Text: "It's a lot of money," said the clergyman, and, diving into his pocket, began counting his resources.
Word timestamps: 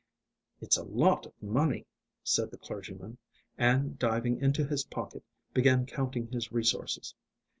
"It's 0.61 0.77
a 0.77 0.83
lot 0.83 1.27
of 1.27 1.43
money," 1.43 1.85
said 2.23 2.49
the 2.49 2.57
clergyman, 2.57 3.19
and, 3.55 3.99
diving 3.99 4.41
into 4.41 4.65
his 4.65 4.83
pocket, 4.85 5.23
began 5.53 5.85
counting 5.85 6.25
his 6.31 6.51
resources. 6.51 7.13